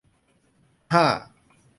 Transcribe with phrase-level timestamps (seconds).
[0.93, 1.05] ฮ่า!